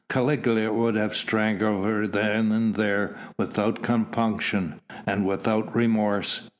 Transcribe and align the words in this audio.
Caligula 0.09 0.73
would 0.73 0.95
have 0.95 1.15
strangled 1.15 1.85
her 1.85 2.07
then 2.07 2.51
and 2.51 2.73
there 2.73 3.15
without 3.37 3.83
compunction 3.83 4.81
and 5.05 5.27
without 5.27 5.75
remorse. 5.75 6.49